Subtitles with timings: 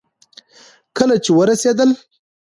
[0.97, 1.89] کله چې ورسېدل